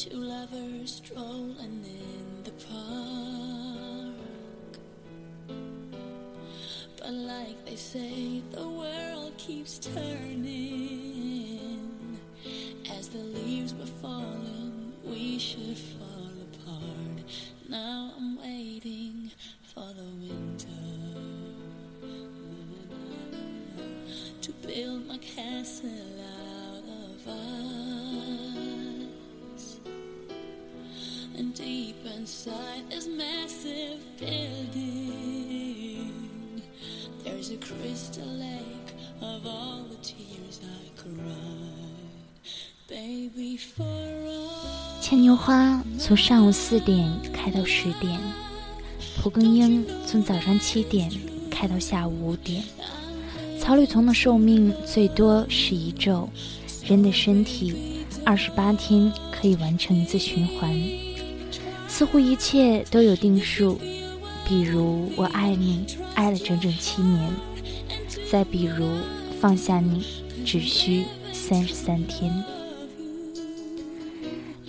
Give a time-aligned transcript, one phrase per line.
[0.00, 4.16] Two lovers strolling in the park.
[6.96, 10.58] But like they say, the world keeps turning.
[12.90, 17.22] As the leaves were falling, we should fall apart.
[17.68, 19.30] Now I'm waiting
[19.74, 20.66] for the winter
[24.40, 27.99] to build my castle out of ice.
[31.40, 35.00] And deep inside this massive building,
[37.24, 42.44] there's a crystal lake of all the tears I cried.
[42.86, 43.84] Baby, for
[44.28, 45.00] all.
[45.00, 48.20] 牵牛花从上午四点开到十点，
[49.16, 51.10] 蒲公英从早上七点
[51.50, 52.62] 开到下午五点。
[53.58, 56.28] 草履虫的寿命最多是一周，
[56.84, 60.78] 人的身体二十八天可以完成一次循环。
[62.00, 63.78] 似乎一切都有定数，
[64.48, 65.84] 比如我爱你，
[66.14, 67.28] 爱了整整七年；
[68.26, 68.86] 再比如
[69.38, 70.02] 放下你，
[70.42, 72.32] 只需三十三天。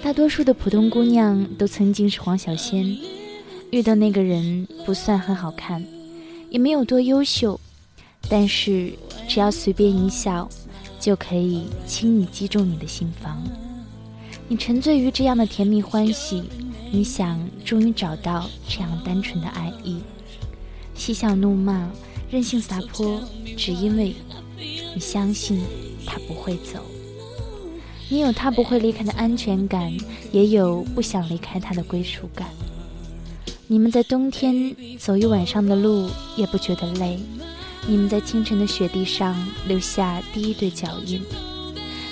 [0.04, 2.98] 大多数的普通姑娘都曾经是黄小仙，
[3.70, 5.82] 遇到那个人不算很好看，
[6.50, 7.58] 也没有多优秀，
[8.28, 8.92] 但是
[9.30, 10.50] 只要随便一笑，
[11.00, 13.42] 就可以轻易击中你的心房。
[14.50, 16.44] 你沉醉于这样的甜蜜欢喜，
[16.94, 20.02] 你想终于找到这样单纯的爱意，
[20.94, 21.90] 嬉笑怒骂，
[22.30, 23.22] 任性洒脱，
[23.56, 24.14] 只因为
[24.94, 25.62] 你相信
[26.06, 26.82] 他不会走。
[28.10, 29.90] 你有他不会离开的安全感，
[30.34, 32.50] 也有不想离开他的归属感。
[33.68, 37.18] 你们在冬天走一晚上的路也不觉得累，
[37.88, 39.34] 你们在清晨的雪地上
[39.66, 41.22] 留下第一对脚印。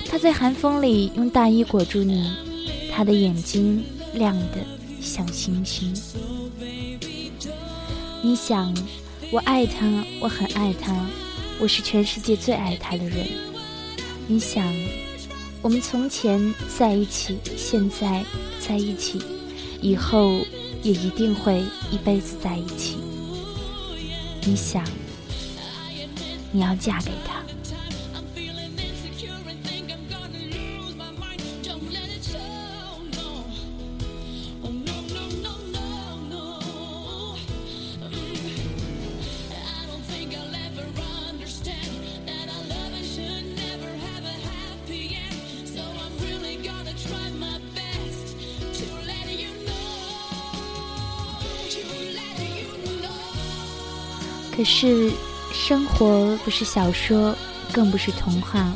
[0.08, 2.32] 他在寒风里用大衣裹住你，
[2.90, 3.84] 他的眼睛
[4.14, 4.66] 亮的
[5.02, 5.94] 像星星。
[8.22, 8.74] 你想，
[9.32, 9.88] 我爱他，
[10.20, 11.06] 我很爱他，
[11.60, 13.28] 我是全世界最爱他的人。
[14.28, 14.74] 你想。
[15.62, 18.24] 我们从前在一起，现在
[18.62, 19.22] 在一起，
[19.82, 20.40] 以后
[20.82, 21.62] 也一定会
[21.92, 22.96] 一辈子在一起。
[24.46, 24.82] 你想，
[26.54, 27.44] 你要嫁给他。
[54.60, 55.10] 可是，
[55.54, 57.34] 生活不是小说，
[57.72, 58.70] 更不是童话，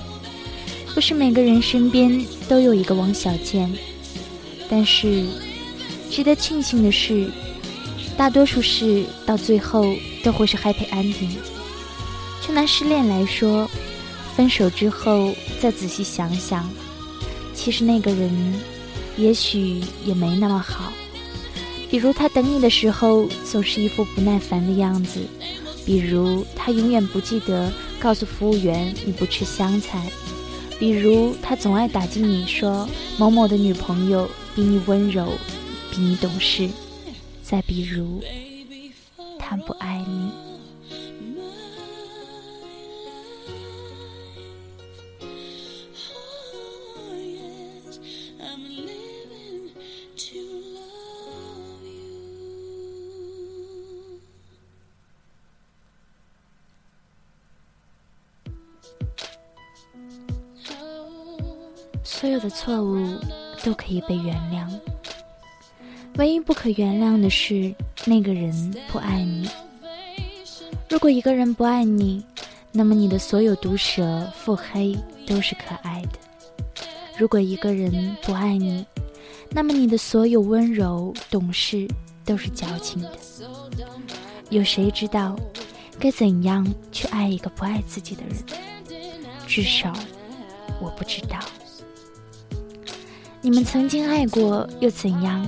[0.95, 3.69] 不是每个人身边都有一个王小贱。
[4.69, 5.25] 但是，
[6.09, 7.29] 值得庆幸的是，
[8.15, 11.35] 大多数事到最后都会是 happy ending。
[12.47, 13.69] 就拿失恋来说，
[14.37, 16.65] 分手之后再仔细想想，
[17.53, 18.61] 其实那个人
[19.17, 20.93] 也许也没那么好。
[21.91, 25.19] 比如他等你的时候总是一副不耐烦的样子。
[25.85, 30.09] 比如他永远不记得告诉服务员你不吃香菜，
[30.79, 35.27] 比如他总爱打击你说某某的女朋友比你温柔，
[35.91, 36.69] 比你懂事，
[37.41, 38.21] 再比如
[39.37, 40.52] 他不爱你。
[62.13, 63.19] 所有的错误
[63.63, 64.69] 都可以被原谅，
[66.15, 67.73] 唯一不可原谅的是
[68.05, 69.49] 那个人不爱你。
[70.87, 72.23] 如果一个人不爱你，
[72.71, 74.95] 那么你的所有毒舌腹黑
[75.25, 76.19] 都是可爱的；
[77.17, 78.85] 如果一个人不爱你，
[79.49, 81.87] 那么你的所有温柔懂事
[82.23, 83.11] 都是矫情的。
[84.49, 85.35] 有谁知道
[85.99, 88.35] 该怎样去爱一个不爱自己的人？
[89.47, 89.91] 至少
[90.79, 91.39] 我不知道。
[93.45, 95.45] 你们曾经爱过又怎样？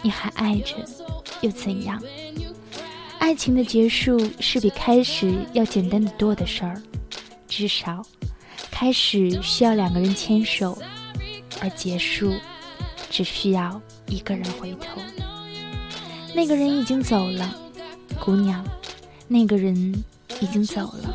[0.00, 0.76] 你还爱着
[1.40, 2.00] 又怎样？
[3.18, 6.80] 爱情的结束是比开始要简单的多的事儿，
[7.48, 8.06] 至少
[8.70, 10.78] 开始需要两个人牵手，
[11.60, 12.32] 而结束
[13.10, 15.02] 只需要一个人回头。
[16.32, 17.52] 那个人已经走了，
[18.20, 18.64] 姑娘，
[19.26, 19.76] 那个人
[20.40, 21.12] 已经走了。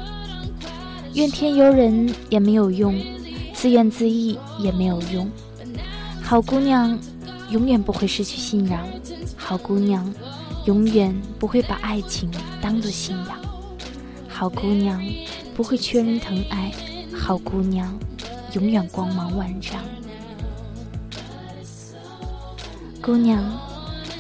[1.14, 2.94] 怨天尤人也没有用，
[3.54, 5.26] 自怨自艾也没有用。
[6.28, 7.00] 好姑娘，
[7.52, 8.86] 永远不会失去信仰，
[9.38, 10.14] 好姑娘
[10.66, 12.30] 永远不会把爱情
[12.62, 13.40] 当作信仰，
[14.28, 15.02] 好姑娘
[15.56, 16.70] 不会缺人疼爱，
[17.14, 17.98] 好姑娘
[18.52, 19.80] 永远光芒万丈。
[23.02, 23.42] 姑娘，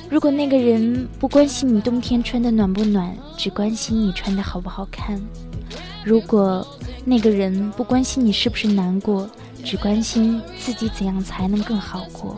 [0.09, 5.19] 如果那个人不关心你冬天穿的暖不暖，只关心你穿的好不好看；
[6.05, 6.65] 如果
[7.03, 9.29] 那个人不关心你是不是难过，
[9.67, 12.37] 只关心自己怎样才能更好过；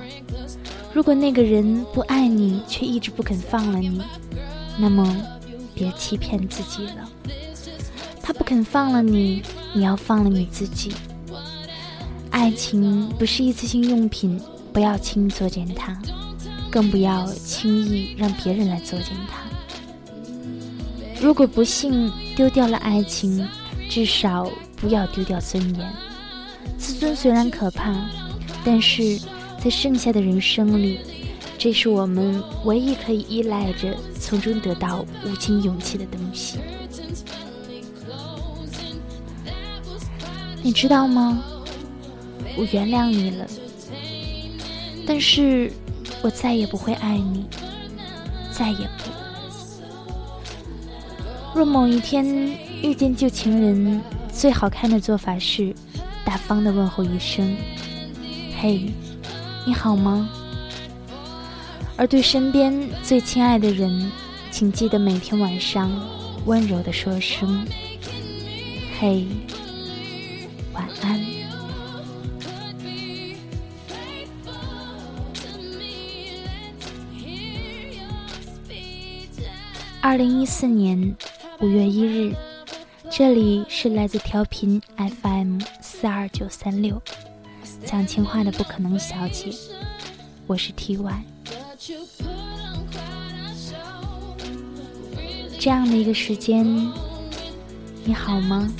[0.91, 4.01] 如果那个人不爱你，却一直不肯放了你，
[4.79, 5.15] 那么
[5.75, 7.07] 别欺骗自己了。
[8.19, 9.43] 他不肯放了你，
[9.73, 10.91] 你要放了你自己。
[12.31, 14.41] 爱情不是一次性用品，
[14.73, 15.95] 不要轻易作践它。
[16.71, 19.43] 更不要轻易让别人来作践它。
[21.21, 23.47] 如果不幸丢掉了爱情，
[23.87, 26.08] 至少不要丢掉尊严。
[26.77, 27.93] 自尊虽然可怕，
[28.63, 29.19] 但是
[29.57, 30.99] 在剩下的人生里，
[31.57, 36.59] 这是我们唯一可以依赖着、从中得到无尽勇气的东西。
[40.61, 41.43] 你知道吗？
[42.57, 43.47] 我原谅你了，
[45.07, 45.71] 但是。
[46.21, 47.45] 我再也不会爱你，
[48.51, 49.09] 再也不。
[51.55, 52.25] 若某一天
[52.81, 54.01] 遇见旧情人，
[54.33, 55.73] 最好看的做法是
[56.29, 57.57] 大方的问候一声
[58.61, 58.93] ：“嘿，
[59.65, 60.29] 你好吗？”
[61.97, 62.71] 而对身边
[63.01, 64.11] 最亲爱的人，
[64.51, 65.89] 请记得每天晚上
[66.45, 67.65] 温柔的说声
[68.99, 69.25] ：“嘿，
[70.71, 71.19] 晚安。”
[79.99, 81.15] 二零一四年
[81.59, 82.35] 五月一日，
[83.11, 87.01] 这里是来自调频 FM 四二九三六，
[87.83, 89.51] 讲情话的不可能小姐，
[90.45, 91.21] 我是 TY。
[95.59, 96.65] 这样的一个时间，
[98.05, 98.71] 你好吗？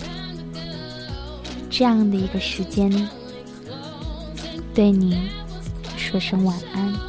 [1.70, 3.10] 这样的一个时间，
[4.76, 5.30] 对你
[5.98, 7.09] 说声晚安。